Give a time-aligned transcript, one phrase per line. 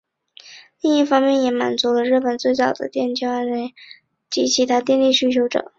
[0.81, 3.73] 另一方面也满足了日本最早的电气化铁路京电的开业
[4.31, 5.69] 及其他电力需求者。